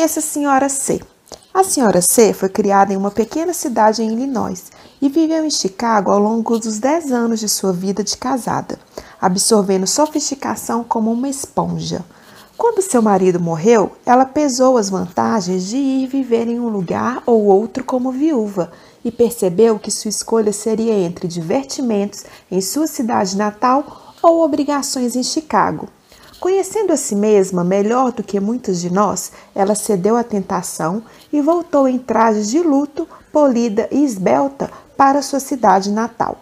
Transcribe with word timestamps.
Conheça 0.00 0.20
a 0.20 0.22
senhora 0.22 0.68
C. 0.70 0.98
A 1.52 1.62
senhora 1.62 2.00
C 2.00 2.32
foi 2.32 2.48
criada 2.48 2.90
em 2.90 2.96
uma 2.96 3.10
pequena 3.10 3.52
cidade 3.52 4.02
em 4.02 4.10
Illinois 4.10 4.72
e 4.98 5.10
viveu 5.10 5.44
em 5.44 5.50
Chicago 5.50 6.10
ao 6.10 6.18
longo 6.18 6.58
dos 6.58 6.78
10 6.78 7.12
anos 7.12 7.38
de 7.38 7.46
sua 7.50 7.70
vida 7.70 8.02
de 8.02 8.16
casada, 8.16 8.78
absorvendo 9.20 9.86
sofisticação 9.86 10.82
como 10.82 11.12
uma 11.12 11.28
esponja. 11.28 12.02
Quando 12.56 12.80
seu 12.80 13.02
marido 13.02 13.38
morreu, 13.38 13.92
ela 14.06 14.24
pesou 14.24 14.78
as 14.78 14.88
vantagens 14.88 15.66
de 15.66 15.76
ir 15.76 16.06
viver 16.06 16.48
em 16.48 16.58
um 16.58 16.70
lugar 16.70 17.22
ou 17.26 17.44
outro 17.44 17.84
como 17.84 18.10
viúva 18.10 18.72
e 19.04 19.12
percebeu 19.12 19.78
que 19.78 19.90
sua 19.90 20.08
escolha 20.08 20.50
seria 20.54 20.94
entre 20.94 21.28
divertimentos 21.28 22.24
em 22.50 22.62
sua 22.62 22.86
cidade 22.86 23.36
natal 23.36 24.14
ou 24.22 24.42
obrigações 24.42 25.14
em 25.14 25.22
Chicago. 25.22 25.90
Conhecendo 26.40 26.90
a 26.90 26.96
si 26.96 27.14
mesma 27.14 27.62
melhor 27.62 28.12
do 28.12 28.22
que 28.22 28.40
muitos 28.40 28.80
de 28.80 28.90
nós, 28.90 29.30
ela 29.54 29.74
cedeu 29.74 30.16
à 30.16 30.24
tentação 30.24 31.02
e 31.30 31.42
voltou 31.42 31.86
em 31.86 31.98
trajes 31.98 32.48
de 32.48 32.60
luto, 32.60 33.06
polida 33.30 33.86
e 33.90 34.02
esbelta 34.02 34.70
para 34.96 35.20
sua 35.20 35.38
cidade 35.38 35.90
natal. 35.90 36.38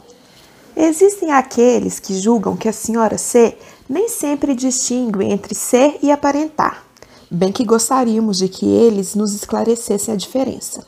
Existem 0.76 1.32
aqueles 1.32 1.98
que 1.98 2.14
julgam 2.14 2.56
que 2.56 2.68
a 2.68 2.72
senhora 2.72 3.18
C 3.18 3.58
nem 3.88 4.08
sempre 4.08 4.54
distingue 4.54 5.24
entre 5.24 5.52
ser 5.52 5.98
e 6.00 6.12
aparentar, 6.12 6.84
bem 7.28 7.50
que 7.50 7.64
gostaríamos 7.64 8.38
de 8.38 8.48
que 8.48 8.66
eles 8.66 9.16
nos 9.16 9.34
esclarecessem 9.34 10.14
a 10.14 10.16
diferença. 10.16 10.86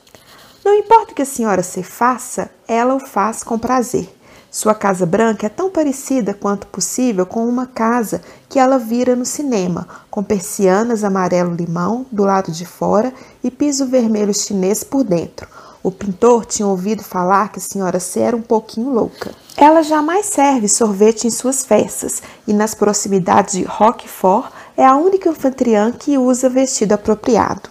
Não 0.65 0.73
importa 0.73 1.11
o 1.11 1.15
que 1.17 1.23
a 1.23 1.27
senhora 1.27 1.65
C 1.65 1.83
faça, 1.83 2.49
ela 2.69 2.95
o 2.95 3.01
faz 3.01 3.43
com 3.43 3.59
prazer. 3.59 4.09
Sua 4.51 4.75
casa 4.75 5.07
branca 5.07 5.47
é 5.47 5.49
tão 5.49 5.71
parecida 5.71 6.35
quanto 6.35 6.67
possível 6.67 7.25
com 7.25 7.47
uma 7.47 7.67
casa 7.67 8.21
que 8.49 8.59
ela 8.59 8.79
vira 8.79 9.15
no 9.15 9.25
cinema, 9.25 9.87
com 10.11 10.25
persianas 10.25 11.05
amarelo-limão 11.05 12.05
do 12.11 12.25
lado 12.25 12.51
de 12.51 12.67
fora 12.67 13.15
e 13.45 13.51
piso 13.51 13.87
vermelho 13.87 14.35
chinês 14.35 14.83
por 14.83 15.05
dentro. 15.05 15.47
O 15.85 15.93
pintor 15.93 16.45
tinha 16.45 16.67
ouvido 16.67 17.03
falar 17.03 17.53
que 17.53 17.61
a 17.61 17.63
senhora 17.63 18.01
C 18.01 18.19
era 18.19 18.37
um 18.37 18.43
pouquinho 18.43 18.91
louca. 18.91 19.31
Ela 19.57 19.83
jamais 19.83 20.27
serve 20.27 20.69
sorvete 20.69 21.29
em 21.29 21.31
suas 21.31 21.65
festas 21.65 22.21
e 22.45 22.53
nas 22.53 22.75
proximidades 22.75 23.55
de 23.55 23.63
Roquefort 23.63 24.51
é 24.77 24.85
a 24.85 24.97
única 24.97 25.31
anfitriã 25.31 25.93
que 25.93 26.19
usa 26.19 26.49
vestido 26.49 26.93
apropriado. 26.93 27.71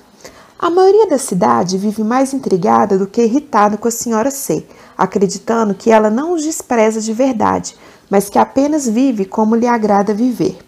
A 0.61 0.69
maioria 0.69 1.07
da 1.07 1.17
cidade 1.17 1.77
vive 1.77 2.03
mais 2.03 2.33
intrigada 2.33 2.97
do 2.97 3.07
que 3.07 3.21
irritada 3.21 3.77
com 3.77 3.87
a 3.87 3.91
senhora 3.91 4.29
C, 4.29 4.67
acreditando 4.97 5.73
que 5.73 5.89
ela 5.89 6.09
não 6.09 6.33
os 6.33 6.43
despreza 6.43 6.99
de 6.99 7.13
verdade, 7.13 7.77
mas 8.09 8.29
que 8.29 8.37
apenas 8.37 8.85
vive 8.85 9.23
como 9.23 9.55
lhe 9.55 9.65
agrada 9.65 10.13
viver. 10.13 10.59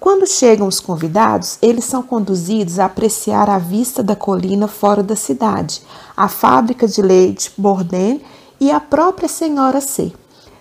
Quando 0.00 0.26
chegam 0.26 0.66
os 0.66 0.80
convidados, 0.80 1.56
eles 1.62 1.84
são 1.84 2.02
conduzidos 2.02 2.80
a 2.80 2.86
apreciar 2.86 3.48
a 3.48 3.58
vista 3.58 4.02
da 4.02 4.16
colina 4.16 4.66
fora 4.66 5.04
da 5.04 5.14
cidade, 5.14 5.82
a 6.16 6.26
fábrica 6.26 6.88
de 6.88 7.00
leite 7.00 7.52
Bourdain 7.56 8.20
e 8.58 8.72
a 8.72 8.80
própria 8.80 9.28
senhora 9.28 9.80
C. 9.80 10.12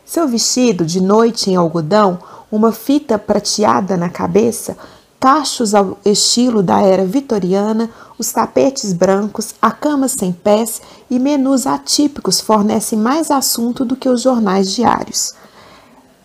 Seu 0.06 0.28
vestido 0.28 0.86
de 0.86 1.02
noite 1.02 1.50
em 1.50 1.56
algodão, 1.56 2.20
uma 2.52 2.72
fita 2.72 3.18
prateada 3.18 3.98
na 3.98 4.08
cabeça, 4.08 4.78
cachos 5.20 5.74
ao 5.74 5.98
estilo 6.06 6.62
da 6.62 6.82
era 6.82 7.06
vitoriana, 7.06 7.90
os 8.18 8.32
tapetes 8.32 8.94
brancos, 8.94 9.56
a 9.62 9.72
cama 9.72 10.08
sem 10.08 10.32
pés 10.32 10.82
e 11.10 11.20
menus 11.20 11.66
atípicos 11.66 12.40
fornecem 12.40 12.98
mais 12.98 13.32
assunto 13.32 13.84
do 13.84 13.96
que 13.96 14.10
os 14.10 14.22
jornais 14.22 14.72
diários. 14.72 15.34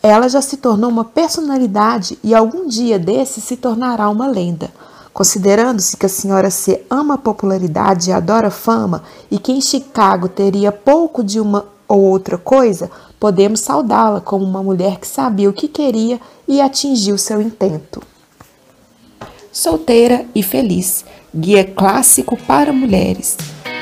Ela 0.03 0.29
já 0.29 0.43
se 0.43 0.57
tornou 0.57 0.91
uma 0.91 1.05
personalidade 1.05 2.19
e 2.23 2.35
algum 2.35 2.67
dia 2.67 2.99
desse 2.99 3.41
se 3.41 3.57
tornará 3.57 4.09
uma 4.09 4.27
lenda. 4.27 4.71
Considerando-se 5.13 5.97
que 5.97 6.07
a 6.07 6.09
senhora 6.09 6.51
C 6.51 6.85
ama 6.91 7.19
popularidade 7.19 8.11
e 8.11 8.13
adora 8.13 8.51
fama 8.51 9.03
e 9.31 9.39
que 9.39 9.53
em 9.53 9.61
Chicago 9.61 10.29
teria 10.29 10.73
pouco 10.73 11.23
de 11.23 11.39
uma 11.39 11.67
ou 11.87 12.01
outra 12.01 12.39
coisa, 12.39 12.91
podemos 13.21 13.61
saudá-la 13.61 14.21
como 14.21 14.45
uma 14.45 14.63
mulher 14.63 14.99
que 14.99 15.07
sabia 15.07 15.51
o 15.51 15.53
que 15.53 15.69
queria 15.69 16.19
e 16.49 16.61
atingiu 16.61 17.19
seu 17.19 17.41
intento. 17.41 18.12
Solteira 19.53 20.25
e 20.35 20.43
Feliz, 20.43 21.05
guia 21.35 21.63
clássico 21.63 22.39
para 22.39 22.73
mulheres. 22.73 23.37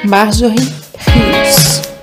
Marjorie 0.05 0.69
Rios. 0.99 2.00